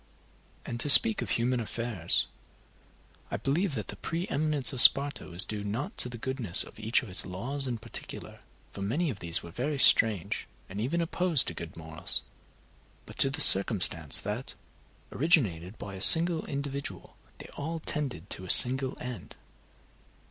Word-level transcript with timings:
And, 0.65 0.79
to 0.79 0.89
speak 0.89 1.21
of 1.21 1.29
human 1.29 1.59
affairs, 1.59 2.25
I 3.29 3.37
believe 3.37 3.75
that 3.75 3.89
the 3.89 3.95
pre 3.95 4.27
eminence 4.29 4.73
of 4.73 4.81
Sparta 4.81 5.25
was 5.25 5.45
due 5.45 5.63
not 5.63 5.95
to 5.99 6.09
the 6.09 6.17
goodness 6.17 6.63
of 6.63 6.79
each 6.79 7.03
of 7.03 7.09
its 7.09 7.23
laws 7.23 7.67
in 7.67 7.77
particular, 7.77 8.39
for 8.71 8.81
many 8.81 9.11
of 9.11 9.19
these 9.19 9.43
were 9.43 9.51
very 9.51 9.77
strange, 9.77 10.47
and 10.67 10.81
even 10.81 11.01
opposed 11.01 11.47
to 11.49 11.53
good 11.53 11.77
morals, 11.77 12.23
but 13.05 13.19
to 13.19 13.29
the 13.29 13.41
circumstance 13.41 14.19
that, 14.19 14.55
originated 15.11 15.77
by 15.77 15.93
a 15.93 16.01
single 16.01 16.47
individual, 16.47 17.15
they 17.37 17.49
all 17.53 17.77
tended 17.79 18.27
to 18.31 18.43
a 18.43 18.49
single 18.49 18.97
end. 18.99 19.35